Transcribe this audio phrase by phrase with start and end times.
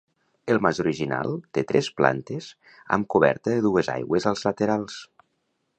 [0.53, 2.49] El mas original té tres plantes
[2.97, 4.97] amb coberta de dues aigües als laterals.